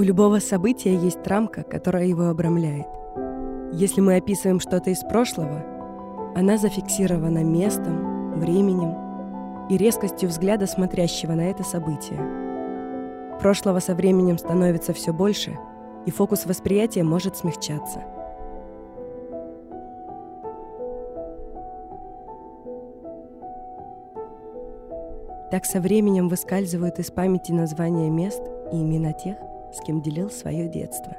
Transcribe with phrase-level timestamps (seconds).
[0.00, 2.86] У любого события есть рамка, которая его обрамляет.
[3.70, 5.62] Если мы описываем что-то из прошлого,
[6.34, 8.96] она зафиксирована местом, временем
[9.68, 12.18] и резкостью взгляда смотрящего на это событие.
[13.42, 15.58] Прошлого со временем становится все больше,
[16.06, 18.02] и фокус восприятия может смягчаться.
[25.50, 28.40] Так со временем выскальзывают из памяти названия мест
[28.72, 29.36] и имена тех,
[29.72, 31.16] с кем делил свое детство.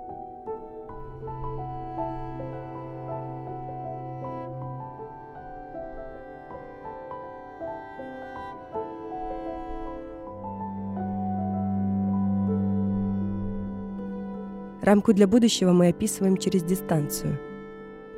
[14.81, 17.37] Рамку для будущего мы описываем через дистанцию.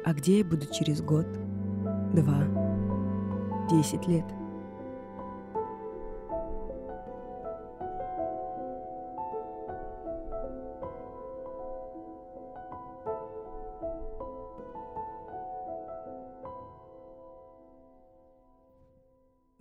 [0.06, 1.28] А где я буду через год,
[2.14, 2.44] два,
[3.70, 4.26] десять лет–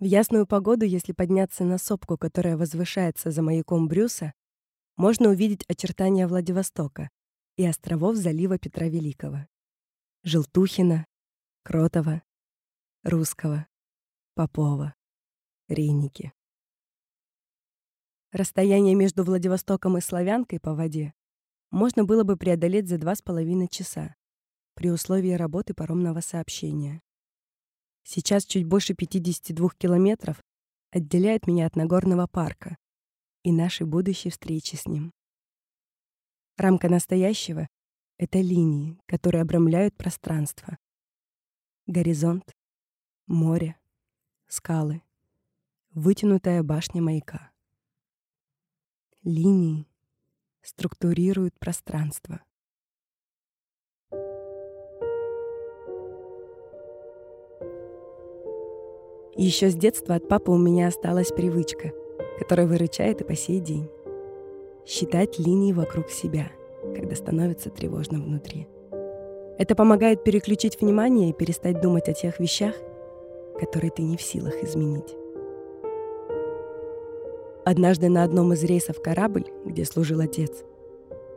[0.03, 4.33] В ясную погоду, если подняться на сопку, которая возвышается за маяком Брюса,
[4.97, 7.09] можно увидеть очертания Владивостока
[7.55, 9.47] и островов залива Петра Великого.
[10.23, 11.07] Желтухина,
[11.63, 12.21] Кротова,
[13.03, 13.65] Русского,
[14.33, 14.93] Попова,
[15.69, 16.33] Рейники.
[18.33, 21.13] Расстояние между Владивостоком и Славянкой по воде
[21.71, 24.17] можно было бы преодолеть за два с половиной часа
[24.73, 27.01] при условии работы паромного сообщения.
[28.03, 30.43] Сейчас чуть больше 52 километров
[30.91, 32.77] отделяет меня от Нагорного парка
[33.43, 35.13] и нашей будущей встречи с ним.
[36.57, 37.67] Рамка настоящего—
[38.17, 40.77] это линии, которые обрамляют пространство.
[41.87, 42.53] Горизонт,
[43.25, 43.77] море,
[44.47, 45.01] скалы,
[45.91, 47.51] вытянутая башня маяка.
[49.23, 49.87] Линии
[50.61, 52.43] структурируют пространство.
[59.35, 61.91] Еще с детства от папы у меня осталась привычка,
[62.37, 63.89] которая выручает и по сей день.
[64.85, 66.51] Считать линии вокруг себя,
[66.95, 68.67] когда становится тревожно внутри.
[69.57, 72.75] Это помогает переключить внимание и перестать думать о тех вещах,
[73.59, 75.15] которые ты не в силах изменить.
[77.65, 80.63] Однажды на одном из рейсов корабль, где служил отец,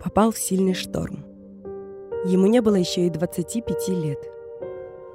[0.05, 1.25] попал в сильный шторм.
[2.27, 4.19] Ему не было еще и 25 лет.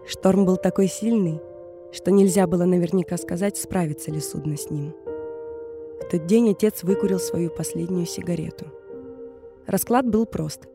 [0.08, 1.42] Шторм был такой сильный,
[1.92, 4.94] что нельзя было наверняка сказать, справится ли судно с ним.
[6.02, 8.66] В тот день отец выкурил свою последнюю сигарету.
[9.68, 10.68] Расклад был прост.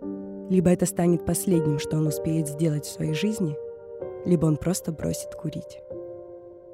[0.48, 3.56] Либо это станет последним, что он успеет сделать в своей жизни,
[4.24, 5.80] либо он просто бросит курить.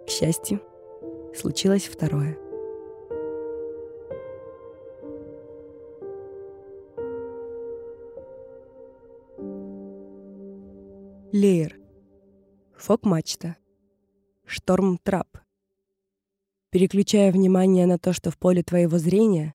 [0.07, 0.61] К счастью,
[1.35, 2.37] случилось второе.
[11.33, 11.79] Леер.
[12.77, 13.57] Фок-мачта.
[14.45, 15.39] Шторм-трап.
[16.71, 19.55] Переключая внимание на то, что в поле твоего зрения,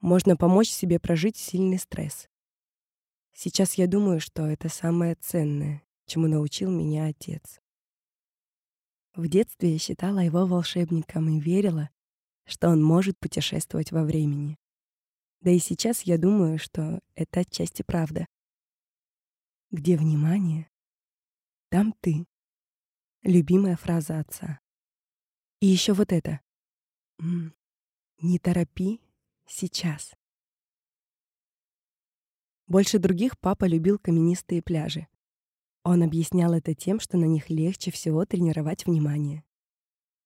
[0.00, 2.28] можно помочь себе прожить сильный стресс.
[3.32, 7.60] Сейчас я думаю, что это самое ценное, чему научил меня отец.
[9.14, 11.90] В детстве я считала его волшебником и верила,
[12.44, 14.56] что он может путешествовать во времени.
[15.40, 18.26] Да и сейчас я думаю, что это отчасти правда.
[19.70, 20.70] Где внимание,
[21.68, 22.26] там ты.
[23.22, 24.60] Любимая фраза отца.
[25.60, 26.40] И еще вот это.
[27.18, 29.00] Не торопи
[29.46, 30.14] сейчас.
[32.66, 35.06] Больше других папа любил каменистые пляжи.
[35.82, 39.44] Он объяснял это тем, что на них легче всего тренировать внимание.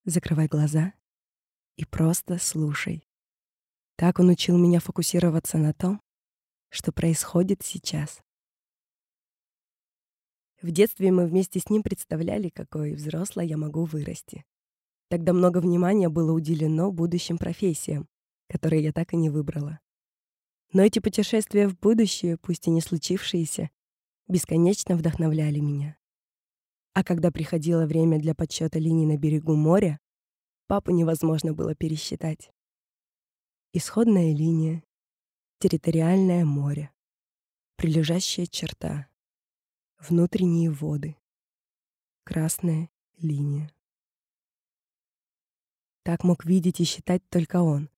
[0.05, 0.93] Закрывай глаза
[1.76, 3.09] и просто слушай.
[3.97, 6.00] Так он учил меня фокусироваться на том,
[6.69, 8.24] что происходит сейчас.
[10.64, 14.46] В детстве мы вместе с ним представляли, какой взрослой я могу вырасти.
[15.11, 18.08] Тогда много внимания было уделено будущим профессиям,
[18.49, 19.81] которые я так и не выбрала.
[20.72, 23.69] Но эти путешествия в будущее, пусть и не случившиеся,
[24.26, 25.99] бесконечно вдохновляли меня.
[26.94, 30.00] А когда приходило время для подсчета линий на берегу моря,
[30.66, 32.50] папу невозможно было пересчитать.
[33.75, 34.82] Исходная линия,
[35.58, 36.90] территориальное море,
[37.76, 39.08] прилежащая черта,
[40.08, 41.16] внутренние воды.
[42.24, 43.70] Красная линия.
[46.02, 47.88] Так мог видеть и считать только он.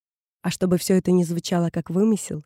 [0.42, 2.44] А чтобы все это не звучало как вымысел,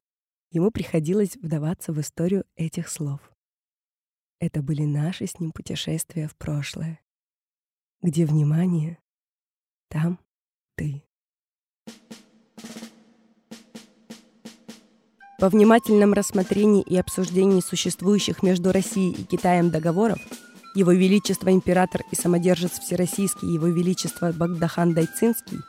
[0.51, 3.21] ему приходилось вдаваться в историю этих слов.
[4.39, 7.01] Это были наши с ним путешествия в прошлое.
[8.01, 8.99] Где внимание,
[9.89, 10.19] там
[10.77, 11.05] ты.
[15.41, 20.19] По внимательном рассмотрении и обсуждении существующих между Россией и Китаем договоров,
[20.75, 25.61] Его Величество Император и Самодержец Всероссийский Его Величество Багдахан Дайцинский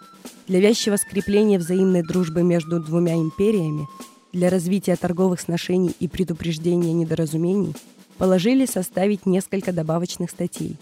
[0.50, 3.88] для вязчего скрепления взаимной дружбы между двумя империями,
[4.34, 7.74] для развития торговых сношений и предупреждения недоразумений
[8.18, 10.76] положили составить несколько добавочных статей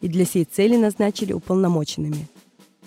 [0.00, 2.28] и для сей цели назначили уполномоченными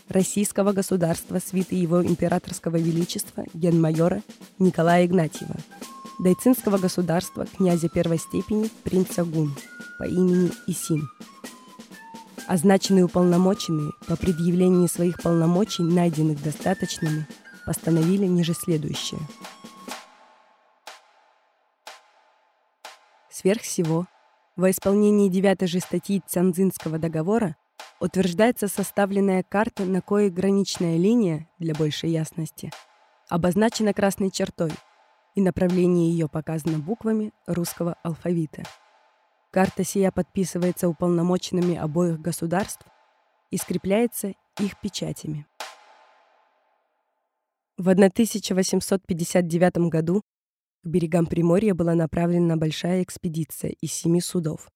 [0.10, 4.22] российского государства свиты его императорского величества генмайора
[4.58, 5.56] Николая Игнатьева,
[6.20, 9.56] Дайцинского государства князя первой степени принца Гун
[9.98, 11.08] по имени Исин.
[12.48, 17.28] Означенные уполномоченные по предъявлении своих полномочий, найденных достаточными,
[17.66, 19.22] постановили ниже следующее.
[23.30, 24.08] Сверх всего,
[24.56, 27.56] во исполнении девятой же статьи Цянзинского договора
[28.00, 32.72] утверждается составленная карта, на кое граничная линия, для большей ясности,
[33.30, 34.72] обозначена красной чертой,
[35.36, 38.64] и направление ее показано буквами русского алфавита–
[39.52, 42.86] Карта сия подписывается уполномоченными обоих государств
[43.50, 45.48] и скрепляется их печатями.
[47.76, 50.22] В 1859 году
[50.84, 54.70] к берегам Приморья была направлена большая экспедиция из семи судов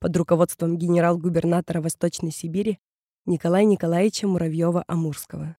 [0.00, 2.78] под руководством генерал-губернатора Восточной Сибири
[3.26, 5.56] Николая Николаевича Муравьева-Амурского.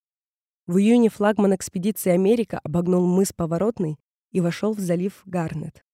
[0.65, 3.99] В июне флагман экспедиции «Америка» обогнул мыс Поворотный
[4.31, 5.85] и вошел в залив Гарнет.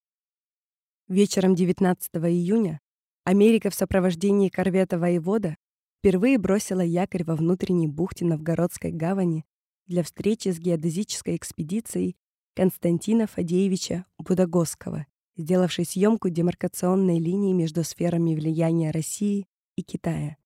[1.10, 2.80] Вечером 19 июня
[3.26, 5.58] Америка в сопровождении корвета «Воевода»
[6.00, 9.46] впервые бросила якорь во внутренней бухте Новгородской гавани
[9.88, 12.16] для встречи с геодезической экспедицией
[12.56, 15.06] Константина Фадеевича Будагосского,
[15.38, 20.38] сделавшей съемку демаркационной линии между сферами влияния России и Китая,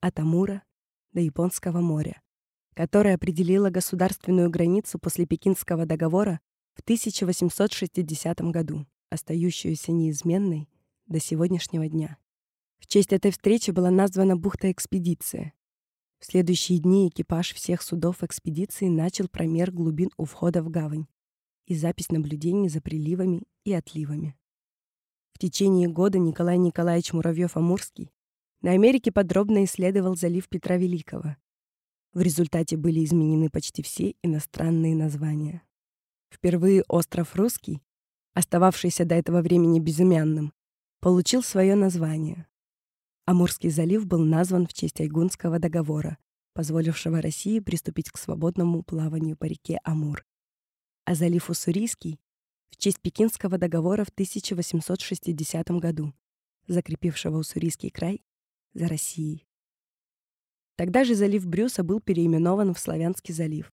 [0.00, 0.62] от Амура
[1.12, 2.20] до Японского моря,
[2.74, 6.40] которая определила государственную границу после Пекинского договора
[6.74, 10.68] в 1860 году остающуюся неизменной
[11.06, 12.18] до сегодняшнего дня.
[12.78, 15.54] В честь этой встречи была названа бухта экспедиция.
[16.18, 21.06] В следующие дни экипаж всех судов экспедиции начал промер глубин у входа в гавань
[21.66, 24.36] и запись наблюдений за приливами и отливами.
[25.32, 28.10] В течение года Николай Николаевич Муравьев-Амурский
[28.60, 31.36] на Америке подробно исследовал залив Петра Великого.
[32.12, 35.62] В результате были изменены почти все иностранные названия.
[36.30, 37.82] Впервые остров Русский
[38.34, 40.52] остававшийся до этого времени безымянным,
[41.00, 42.46] получил свое название.
[43.26, 46.18] Амурский залив был назван в честь Айгунского договора,
[46.52, 50.26] позволившего России приступить к свободному плаванию по реке Амур.
[51.04, 52.18] А залив Уссурийский—
[52.70, 56.12] в честь Пекинского договора в 1860 году,
[56.66, 58.24] закрепившего Уссурийский край
[58.72, 59.46] за Россией.
[60.76, 63.72] Тогда же залив Брюса был переименован в Славянский залив.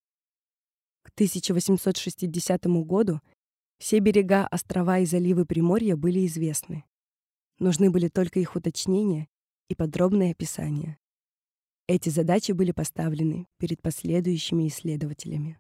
[1.01, 3.22] К 1860 году
[3.80, 6.84] все берега, острова и заливы Приморья были известны.
[7.57, 9.27] Нужны были только их уточнения
[9.68, 11.00] и подробные описания.
[11.88, 15.60] Эти задачи были поставлены перед последующими исследователями.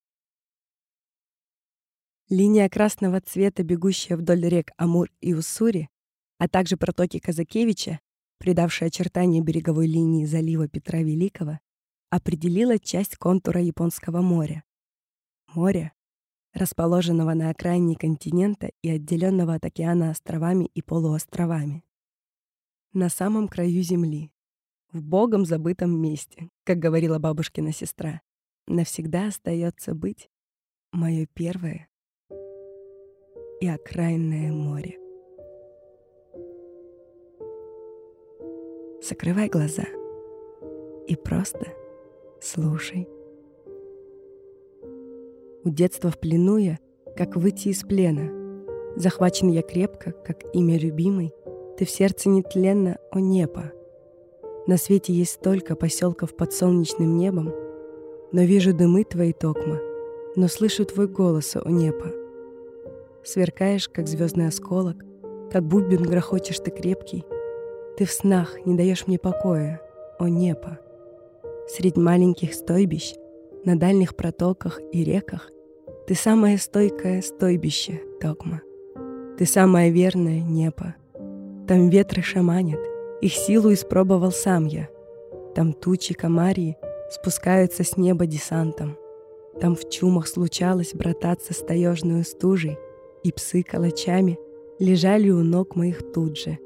[2.31, 5.89] Линия красного цвета, бегущая вдоль рек Амур и Уссури,
[6.37, 7.99] а также протоки Казакевича,
[8.37, 11.59] придавшая очертания береговой линии залива Петра Великого,
[12.09, 14.63] определила часть контура Японского моря.
[15.53, 15.91] Море,
[16.53, 21.83] расположенного на окраине континента и отделенного от океана островами и полуостровами.
[22.93, 24.31] На самом краю земли,
[24.93, 28.21] в богом забытом месте, как говорила бабушкина сестра,
[28.67, 30.29] навсегда остается быть
[30.93, 31.90] мое первое
[33.61, 34.97] и окраинное море.
[39.01, 39.83] Закрывай глаза
[41.07, 41.67] и просто
[42.41, 43.07] слушай.
[45.63, 46.79] У детства в плену я,
[47.15, 48.31] как выйти из плена.
[48.95, 51.31] Захвачен я крепко, как имя любимый.
[51.77, 53.71] Ты в сердце нетленно, о небо.
[54.65, 57.53] На свете есть столько поселков под солнечным небом,
[58.31, 59.79] но вижу дымы твои токма,
[60.35, 62.20] но слышу твой голос, о небо.
[63.23, 64.97] Сверкаешь, как звездный осколок,
[65.51, 67.23] как бубен грохочешь ты крепкий.
[67.97, 69.81] Ты в снах не даешь мне покоя,
[70.17, 70.79] о небо.
[71.67, 73.15] Средь маленьких стойбищ
[73.65, 75.49] на дальних протоках и реках.
[76.07, 78.61] Ты самое стойкое стойбище, догма.
[79.37, 80.95] Ты самое верное небо.
[81.67, 82.79] Там ветры шаманят,
[83.21, 84.89] их силу испробовал сам я.
[85.55, 86.77] Там тучи комарии
[87.09, 88.97] спускаются с неба десантом.
[89.59, 92.77] Там в чумах случалось брататься с таежную стужей,
[93.23, 94.37] и псы калачами
[94.79, 96.57] лежали у ног моих тут же.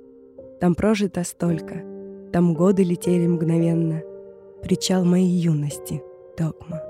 [0.59, 1.83] Там прожито столько,
[2.31, 4.01] там годы летели мгновенно,
[4.61, 6.01] причал моей юности—
[6.37, 6.84] догма.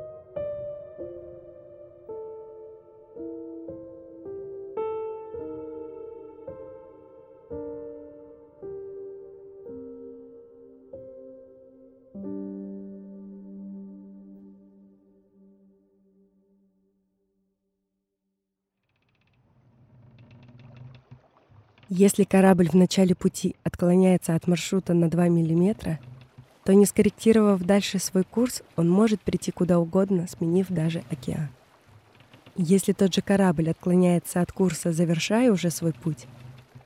[21.98, 25.98] Если корабль в начале пути отклоняется от маршрута на 2 мм,
[26.66, 31.48] то не скорректировав дальше свой курс, он может прийти куда угодно, сменив даже океан.
[32.58, 36.28] Если тот же корабль отклоняется от курса, завершая уже свой путь,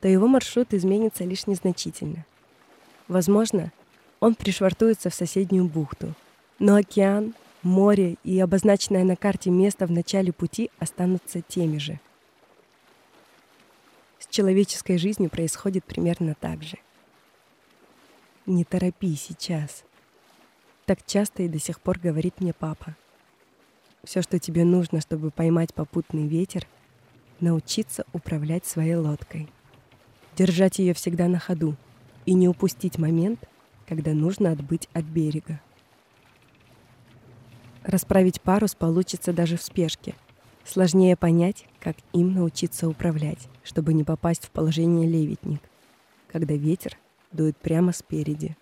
[0.00, 2.24] то его маршрут изменится лишь незначительно.
[3.08, 3.72] Возможно,
[4.20, 6.14] он пришвартуется в соседнюю бухту,
[6.60, 11.98] но океан, море и обозначенное на карте место в начале пути останутся теми же–
[14.28, 16.76] человеческой жизнью происходит примерно так же.
[18.46, 19.84] Не торопи сейчас.
[20.84, 22.96] Так часто и до сих пор говорит мне папа.
[24.04, 26.66] Все, что тебе нужно, чтобы поймать попутный ветер,
[27.40, 29.48] научиться управлять своей лодкой.
[30.36, 31.76] Держать ее всегда на ходу
[32.26, 33.48] и не упустить момент,
[33.86, 35.60] когда нужно отбыть от берега.
[37.82, 40.14] Расправить парус получится даже в спешке—
[40.70, 45.60] Сложнее понять, как им научиться управлять, чтобы не попасть в положение левитник,
[46.28, 46.96] когда ветер
[47.32, 48.56] дует прямо спереди.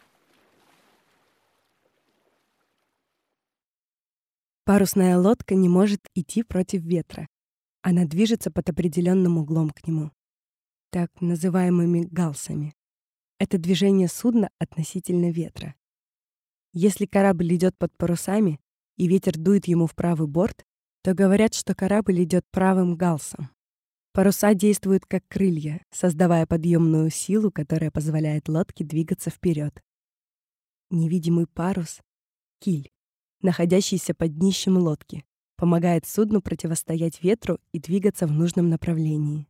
[4.64, 7.28] Парусная лодка не может идти против ветра.
[7.82, 10.10] Она движется под определенным углом к нему,
[10.88, 12.74] так называемыми галсами.
[13.38, 15.74] Это движение судна относительно ветра.
[16.72, 18.60] Если корабль идет под парусами,
[18.96, 20.64] и ветер дует ему в правый борт,
[21.02, 23.50] то говорят, что корабль идет правым галсом.
[24.12, 29.80] Паруса действуют как крылья, создавая подъемную силу, которая позволяет лодке двигаться вперед.
[30.90, 32.00] Невидимый парус—
[32.60, 32.90] киль,
[33.42, 35.24] находящийся под днищем лодки,
[35.56, 39.46] помогает судну противостоять ветру и двигаться в нужном направлении.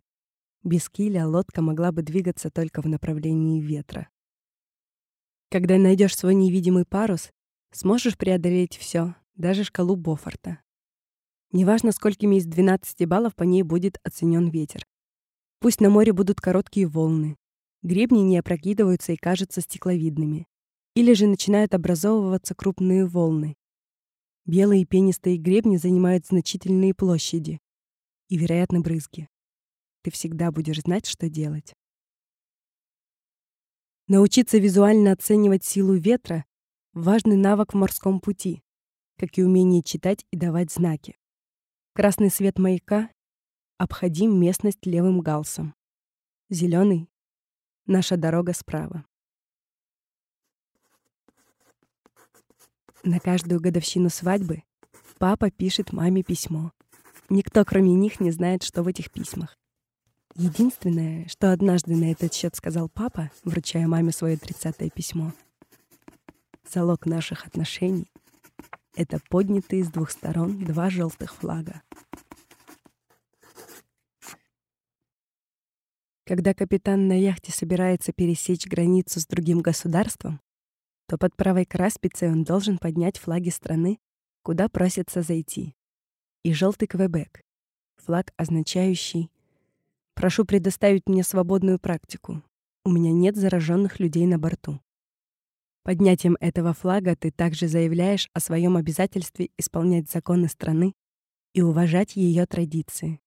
[0.64, 4.08] Без киля лодка могла бы двигаться только в направлении ветра.
[5.50, 7.30] Когда найдешь свой невидимый парус,
[7.72, 10.60] сможешь преодолеть все, даже шкалу Бофорта.
[11.50, 14.86] Неважно, сколькими из 12 баллов по ней будет оценен ветер.
[15.60, 17.36] Пусть на море будут короткие волны.
[17.82, 20.46] Гребни не опрокидываются и кажутся стекловидными.
[20.94, 23.56] Или же начинают образовываться крупные волны.
[24.44, 27.60] Белые пенистые гребни занимают значительные площади.
[28.28, 29.28] И, вероятно, брызги.
[30.02, 31.74] Ты всегда будешь знать, что делать.
[34.06, 36.44] Научиться визуально оценивать силу ветра—
[36.94, 38.62] важный навык в морском пути,
[39.18, 41.16] как и умение читать и давать знаки.
[41.98, 43.10] Красный свет маяка.
[43.76, 45.74] Обходим местность левым галсом.
[46.48, 47.10] Зеленый.
[47.86, 49.04] Наша дорога справа.
[53.02, 54.62] На каждую годовщину свадьбы
[55.18, 56.70] папа пишет маме письмо.
[57.30, 59.58] Никто, кроме них, не знает, что в этих письмах.
[60.36, 65.32] Единственное, что однажды на этот счет сказал папа, вручая маме свое тридцатое письмо.
[66.64, 68.08] Залог наших отношений
[68.98, 71.82] это поднятые с двух сторон два желтых флага.
[76.26, 80.40] Когда капитан на яхте собирается пересечь границу с другим государством,
[81.06, 84.00] то под правой краспицей он должен поднять флаги страны,
[84.42, 85.76] куда просится зайти.
[86.42, 87.42] И желтый Квебек,
[87.98, 89.30] флаг, означающий
[90.14, 92.42] «Прошу предоставить мне свободную практику.
[92.84, 94.80] У меня нет зараженных людей на борту».
[95.88, 100.92] Поднятием этого флага ты также заявляешь о своем обязательстве исполнять законы страны
[101.54, 103.22] и уважать ее традиции.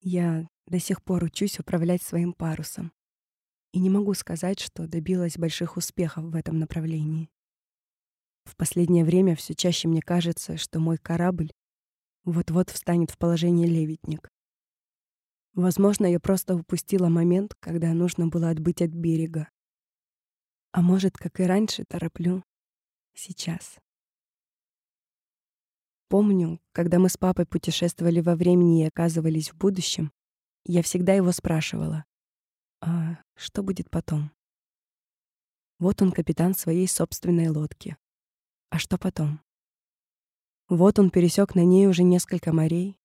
[0.00, 2.90] Я до сих пор учусь управлять своим парусом
[3.72, 7.30] и не могу сказать, что добилась больших успехов в этом направлении.
[8.44, 11.52] В последнее время все чаще мне кажется, что мой корабль
[12.24, 14.28] вот-вот встанет в положение левитник.
[15.54, 19.46] Возможно, я просто упустила момент, когда нужно было отбыть от берега.
[20.72, 22.44] А может, как и раньше, тороплю.
[23.14, 23.78] Сейчас.
[26.08, 30.12] Помню, когда мы с папой путешествовали во времени и оказывались в будущем,
[30.64, 32.04] я всегда его спрашивала,
[32.80, 34.30] а что будет потом?
[35.78, 37.96] Вот он капитан своей собственной лодки.
[38.70, 39.40] А что потом?
[40.68, 42.98] Вот он пересек на ней уже несколько морей.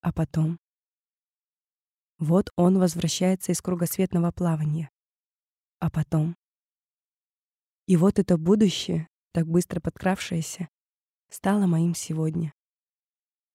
[0.00, 0.58] А потом?
[2.18, 4.90] Вот он возвращается из кругосветного плавания.
[5.80, 6.36] А потом?
[7.86, 10.68] И вот это будущее, так быстро подкравшееся,
[11.30, 12.52] стало моим сегодня.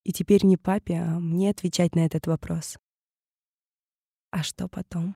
[0.03, 2.77] И теперь не папе, а мне отвечать на этот вопрос.
[4.31, 5.15] А что потом?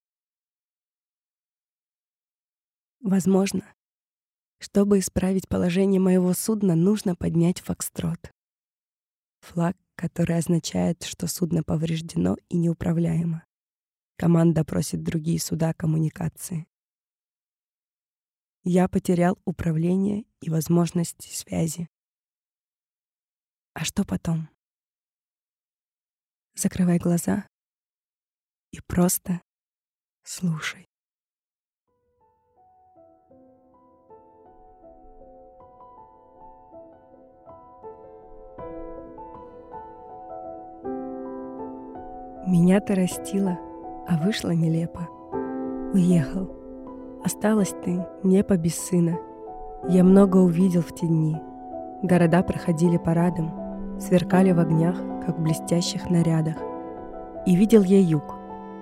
[3.00, 3.74] Возможно,
[4.60, 8.32] чтобы исправить положение моего судна, нужно поднять фокстрот.
[9.42, 13.46] Флаг, который означает, что судно повреждено и неуправляемо.
[14.18, 16.68] Команда просит другие суда коммуникации.
[18.70, 21.88] Я потерял управление и возможности связи.
[23.74, 24.50] А что потом?
[26.54, 27.48] Закрывай глаза
[28.74, 29.40] и просто
[30.24, 30.86] слушай.
[42.46, 43.58] Меня ты растила,
[44.10, 45.08] а вышло нелепо.
[45.94, 46.57] Уехал.
[47.24, 49.18] Осталась ты, небо без сына.
[49.88, 51.38] Я много увидел в те дни.
[52.02, 53.52] Города проходили парадом,
[54.00, 54.96] сверкали в огнях,
[55.26, 56.56] как в блестящих нарядах.
[57.46, 58.36] И видел я юг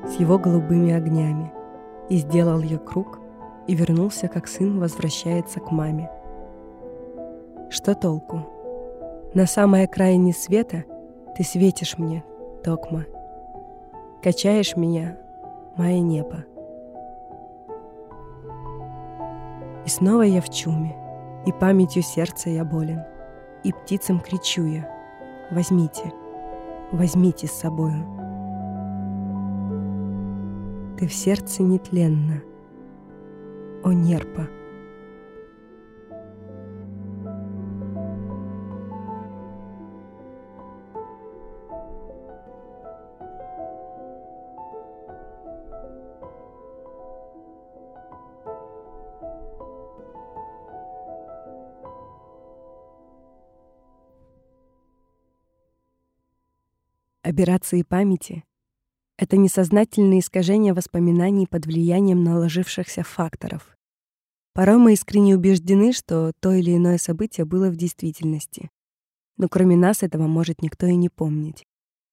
[0.08, 1.51] с его голубыми огнями.
[2.10, 3.20] И сделал я круг,
[3.68, 6.10] и вернулся, как сын возвращается к маме.
[7.70, 8.42] Что толку?
[9.34, 10.86] На самой окраине света
[11.36, 12.24] ты светишь мне,
[12.63, 13.06] Токма,
[14.22, 15.18] Качаешь меня,
[15.77, 16.46] мое небо.
[19.86, 20.96] И снова я в чуме,
[21.46, 23.04] и памятью сердца я болен,
[23.63, 24.89] и птицам кричу я,
[25.51, 26.12] возьмите,
[26.92, 28.04] возьмите с собою.
[30.98, 32.42] Ты в сердце нетленна,
[33.84, 34.48] о нерпа.
[57.36, 58.46] Операции памяти—
[59.18, 63.76] это несознательные искажения воспоминаний под влиянием наложившихся факторов.
[64.54, 68.69] Порой мы искренне убеждены, что то или иное событие было в действительности.
[69.36, 71.65] Но кроме нас этого может никто и не помнить.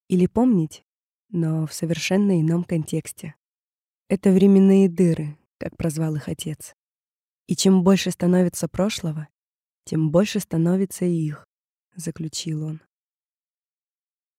[0.08, 0.82] Или помнить,
[1.28, 3.36] но в совершенно ином контексте.
[4.08, 6.74] Это временные дыры, как прозвал их отец.
[7.46, 9.28] И чем больше становится прошлого,
[9.84, 11.46] тем больше становится и их,
[11.94, 12.80] заключил он.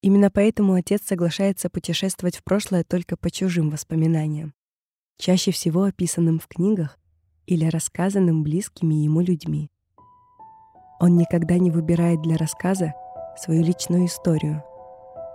[0.04, 4.54] Именно поэтому отец соглашается путешествовать в прошлое только по чужим воспоминаниям,
[5.18, 7.00] чаще всего описанным в книгах
[7.46, 9.72] или рассказанным близкими ему людьми.
[11.00, 12.94] Он никогда не выбирает для рассказа
[13.38, 14.62] свою личную историю.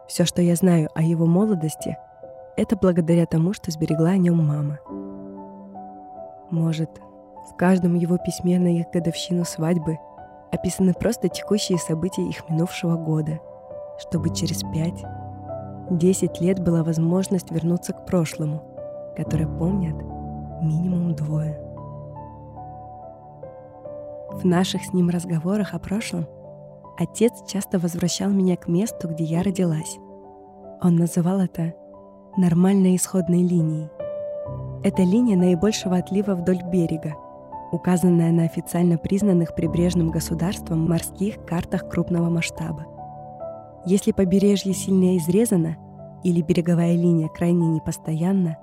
[0.06, 1.96] Все, что я знаю о его молодости,
[2.58, 4.80] это благодаря тому, что сберегла о нем мама.
[6.50, 6.90] Может,
[7.50, 9.96] в каждом его письме на их годовщину свадьбы
[10.52, 13.40] описаны просто текущие события их минувшего года—
[13.98, 15.04] чтобы через пять,
[15.90, 18.62] десять лет была возможность вернуться к прошлому,
[19.16, 19.96] которое помнят
[20.62, 21.60] минимум двое.
[24.30, 26.26] В наших с ним разговорах о прошлом
[26.96, 29.98] отец часто возвращал меня к месту, где я родилась.
[30.80, 31.74] Он называл это
[32.36, 33.90] нормальной исходной линией.
[34.84, 37.14] Это линия наибольшего отлива вдоль берега,
[37.72, 42.86] указанная на официально признанных прибрежным государством морских картах крупного масштаба–
[43.88, 45.78] если побережье сильно изрезано
[46.22, 48.58] или береговая линия крайне непостоянна,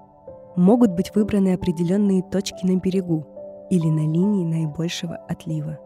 [0.55, 3.25] могут быть выбраны определенные точки на берегу
[3.71, 5.79] или на линии наибольшего отлива.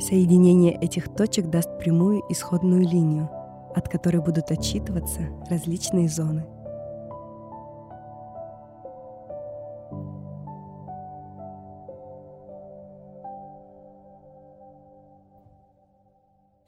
[0.00, 3.30] Соединение этих точек даст прямую исходную линию,
[3.74, 6.44] от которой будут отчитываться различные зоны–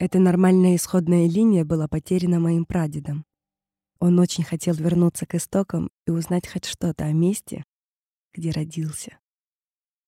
[0.01, 3.23] Эта нормальная исходная линия была потеряна моим прадедом.
[3.99, 7.65] Он очень хотел вернуться к истокам и узнать хоть что-то о месте,
[8.33, 9.19] где родился.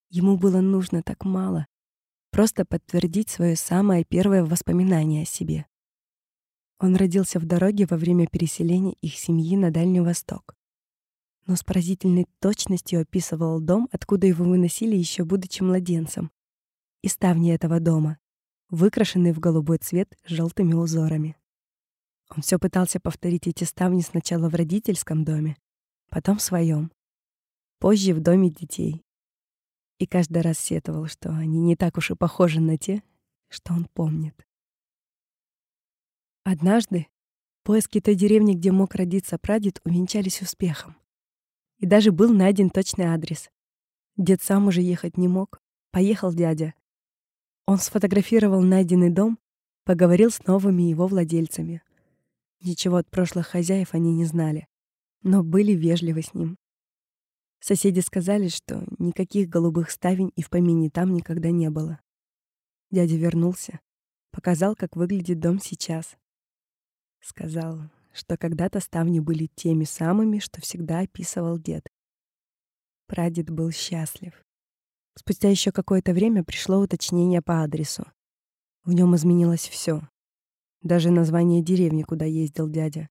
[0.09, 1.67] Ему было нужно так мало,
[2.31, 5.67] просто подтвердить свое самое первое воспоминание о себе.
[6.79, 10.55] Он родился в дороге во время переселения их семьи на Дальний Восток.
[11.45, 16.31] Но с поразительной точностью описывал дом, откуда его выносили еще будучи младенцем,
[17.03, 18.17] и ставни этого дома,
[18.69, 21.35] выкрашенный в голубой цвет с желтыми узорами.
[22.29, 25.57] Он все пытался повторить эти ставни сначала в родительском доме,
[26.09, 26.91] потом в своем,
[27.79, 29.03] позже в доме детей.
[29.99, 33.03] И каждый раз сетовал, что они не так уж и похожи на те,
[33.49, 34.35] что он помнит.
[36.43, 37.07] Однажды
[37.63, 40.97] поиски той деревни, где мог родиться прадед, увенчались успехом.
[41.77, 43.49] И даже был найден точный адрес.
[44.17, 45.59] Дед сам уже ехать не мог.
[45.91, 46.73] Поехал дядя,
[47.65, 49.39] он сфотографировал найденный дом,
[49.85, 51.81] поговорил с новыми его владельцами.
[52.61, 54.67] Ничего от прошлых хозяев они не знали,
[55.21, 56.57] но были вежливы с ним.
[57.59, 61.99] Соседи сказали, что никаких голубых ставень и в помине там никогда не было.
[62.91, 63.79] Дядя вернулся,
[64.31, 66.17] показал, как выглядит дом сейчас.
[67.21, 71.87] Сказал, что когда-то ставни были теми самыми, что всегда описывал дед.
[73.07, 74.42] Прадед был счастлив.
[75.15, 78.11] Спустя еще какое-то время пришло уточнение по адресу.
[78.83, 80.01] В нем изменилось все,
[80.81, 83.09] Даже название деревни, куда ездил дядя.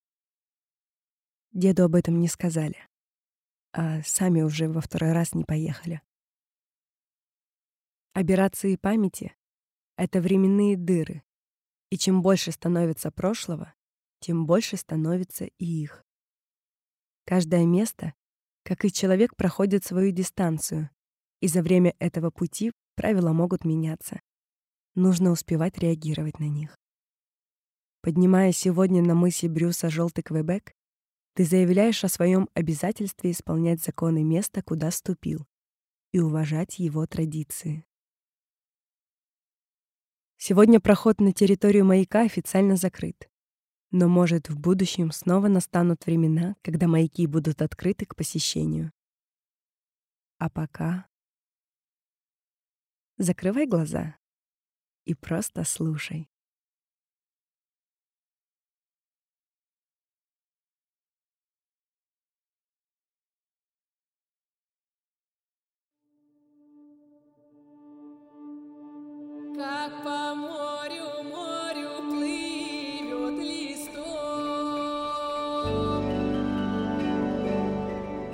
[1.53, 2.77] Деду об этом не сказали,
[3.73, 6.03] а сами уже во второй раз не поехали.
[8.15, 9.35] Операции памяти—
[9.97, 11.23] это временные дыры,
[11.89, 13.75] и чем больше становится прошлого,
[14.21, 16.05] тем больше становится и их.
[17.25, 18.15] Каждое место,
[18.65, 20.91] как и человек, проходит свою дистанцию,
[21.43, 24.21] и за время этого пути правила могут меняться.
[24.95, 26.79] Нужно успевать реагировать на них.
[28.01, 30.73] Поднимая сегодня на мысе Брюса желтый Квебек,
[31.35, 35.47] ты заявляешь о своем обязательстве исполнять законы места, куда ступил,
[36.13, 37.85] и уважать его традиции.
[40.37, 43.29] Сегодня проход на территорию маяка официально закрыт.
[43.91, 48.93] Но, может, в будущем снова настанут времена, когда маяки будут открыты к посещению.
[50.39, 51.12] А пока...
[53.19, 54.17] Закрывай глаза
[55.05, 56.29] и просто слушай.
[69.55, 74.03] Как по морю, морю плывет листок.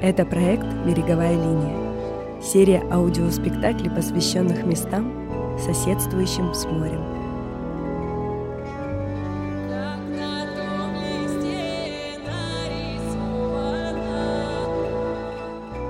[0.01, 1.88] Это проект «Береговая линия».
[2.41, 5.13] Серия аудиоспектаклей, посвященных местам,
[5.59, 7.03] соседствующим с морем.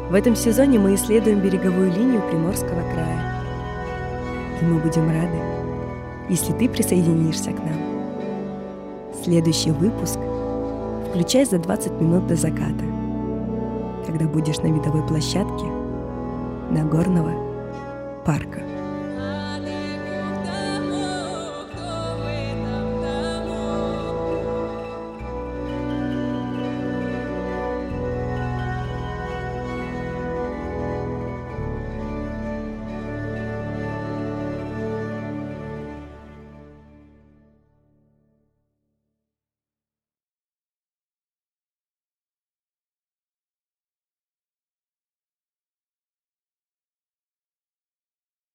[0.08, 3.44] В этом сезоне мы исследуем береговую линию Приморского края.
[4.62, 5.38] И мы будем рады,
[6.30, 7.76] если ты присоединишься к нам.
[9.22, 10.18] Следующий выпуск
[11.10, 12.84] включай за 20 минут до заката,
[14.06, 15.77] когда будешь на видовой площадке
[16.70, 17.32] Нагорного
[18.24, 18.67] парка.